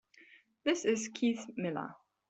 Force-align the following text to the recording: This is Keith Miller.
This 0.63 0.83
is 0.83 1.09
Keith 1.09 1.45
Miller. 1.57 1.93